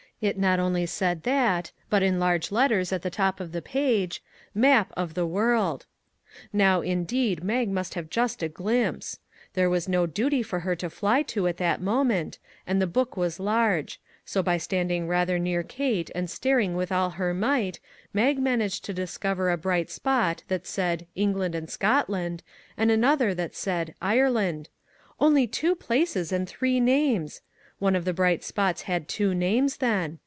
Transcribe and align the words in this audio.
it 0.21 0.37
not 0.37 0.59
only 0.59 0.85
said 0.85 1.23
that, 1.23 1.71
but 1.89 2.03
in 2.03 2.19
large 2.19 2.51
letters 2.51 2.93
at 2.93 3.01
the 3.01 3.09
top 3.09 3.39
of 3.39 3.51
the 3.51 3.61
page," 3.63 4.21
Map 4.69 4.93
of 4.95 5.15
the 5.15 5.25
World 5.25 5.87
v" 6.43 6.49
Now 6.59 6.81
indeed 6.81 7.43
Mag 7.43 7.67
must 7.69 7.95
have 7.95 8.07
just 8.07 8.43
a 8.43 8.47
glimpse. 8.47 9.17
There 9.55 9.67
was 9.67 9.89
no 9.89 10.05
duty 10.05 10.43
for 10.43 10.59
her 10.59 10.75
to 10.75 10.91
fly 10.91 11.23
to 11.23 11.47
at 11.47 11.57
that 11.57 11.81
moment, 11.81 12.37
and 12.67 12.79
the 12.79 12.85
book 12.85 13.17
was 13.17 13.39
large; 13.39 13.99
so 14.23 14.43
by 14.43 14.59
standing 14.59 15.07
rather 15.07 15.39
near 15.39 15.63
Kate 15.63 16.11
and 16.13 16.29
staring 16.29 16.75
with 16.75 16.91
all 16.91 17.09
her 17.09 17.33
might, 17.33 17.79
Mag 18.13 18.37
managed 18.37 18.85
to 18.85 18.93
discover 18.93 19.49
a 19.49 19.57
bright 19.57 19.89
spot 19.89 20.43
that 20.49 20.67
said" 20.67 21.07
England 21.15 21.55
and 21.55 21.67
Scotland," 21.67 22.43
and 22.77 22.91
an 22.91 23.03
other 23.03 23.33
that 23.33 23.55
said" 23.55 23.95
Ireland. 24.03 24.69
Only 25.19 25.47
two 25.47 25.73
places 25.73 26.31
and 26.31 26.47
three 26.47 26.79
names! 26.79 27.41
One 27.79 27.95
of 27.95 28.05
the 28.05 28.13
bright 28.13 28.43
spots 28.43 28.83
had 28.83 29.07
two 29.07 29.33
names, 29.33 29.77
then. 29.77 30.19